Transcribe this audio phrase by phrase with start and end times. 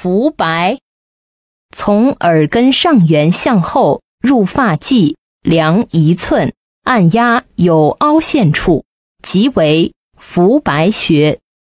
[0.00, 0.78] 浮白，
[1.74, 8.84] 从耳根上缘向后入发际，量一寸，按压有凹陷处，
[9.24, 11.40] 即为浮白穴。